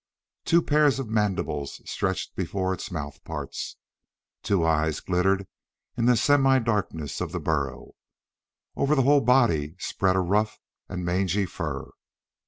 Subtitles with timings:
[0.45, 3.75] Two pairs of mandibles stretched before its mouth parts;
[4.41, 5.45] two eyes glittered
[5.95, 7.91] in the semi darkness of the burrow.
[8.75, 10.57] Over the whole body spread a rough
[10.89, 11.91] and mangy fur.